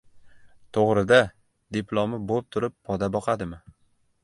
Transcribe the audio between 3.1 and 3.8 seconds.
boqadimi!